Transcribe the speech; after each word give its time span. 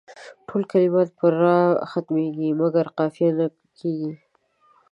ټول 0.47 0.61
کلمات 0.71 1.09
پر 1.19 1.33
راء 1.43 1.67
ختمیږي 1.91 2.49
مګر 2.61 2.85
قافیه 2.97 3.29
نه 3.37 3.45
کیږي. 3.79 4.11